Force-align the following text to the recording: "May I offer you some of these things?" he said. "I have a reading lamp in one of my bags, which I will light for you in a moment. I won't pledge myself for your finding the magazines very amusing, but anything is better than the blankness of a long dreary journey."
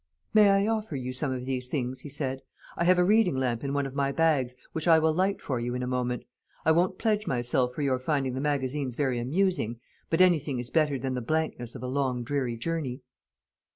"May 0.33 0.49
I 0.49 0.65
offer 0.65 0.95
you 0.95 1.13
some 1.13 1.31
of 1.31 1.45
these 1.45 1.67
things?" 1.67 1.99
he 1.99 2.09
said. 2.09 2.41
"I 2.75 2.85
have 2.85 2.97
a 2.97 3.03
reading 3.03 3.35
lamp 3.35 3.63
in 3.63 3.71
one 3.71 3.85
of 3.85 3.93
my 3.93 4.11
bags, 4.11 4.55
which 4.71 4.87
I 4.87 4.97
will 4.97 5.13
light 5.13 5.39
for 5.39 5.59
you 5.59 5.75
in 5.75 5.83
a 5.83 5.85
moment. 5.85 6.23
I 6.65 6.71
won't 6.71 6.97
pledge 6.97 7.27
myself 7.27 7.75
for 7.75 7.83
your 7.83 7.99
finding 7.99 8.33
the 8.33 8.41
magazines 8.41 8.95
very 8.95 9.19
amusing, 9.19 9.79
but 10.09 10.19
anything 10.19 10.57
is 10.57 10.71
better 10.71 10.97
than 10.97 11.13
the 11.13 11.21
blankness 11.21 11.75
of 11.75 11.83
a 11.83 11.87
long 11.87 12.23
dreary 12.23 12.57
journey." 12.57 13.03